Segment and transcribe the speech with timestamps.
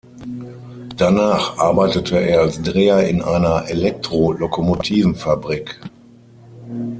[0.97, 5.79] Danach arbeitete er als Dreher in einer Elektrolokomotivenfabrik.